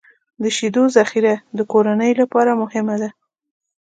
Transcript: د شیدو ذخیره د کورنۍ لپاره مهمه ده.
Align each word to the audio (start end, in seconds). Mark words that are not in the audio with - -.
د 0.41 0.43
شیدو 0.57 0.83
ذخیره 0.95 1.33
د 1.57 1.59
کورنۍ 1.71 2.11
لپاره 2.21 2.51
مهمه 2.61 2.95
ده. 3.01 3.09